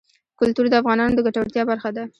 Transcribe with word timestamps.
کلتور 0.39 0.65
د 0.69 0.73
افغانانو 0.81 1.15
د 1.17 1.19
ګټورتیا 1.27 1.63
برخه 1.71 1.89
ده. 1.95 2.03